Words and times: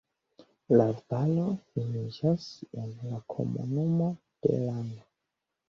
La 0.79 0.85
valo 1.13 1.43
finiĝas 1.73 2.49
en 2.87 2.97
la 3.13 3.21
komunumo 3.37 4.11
de 4.49 4.59
Lana. 4.67 5.03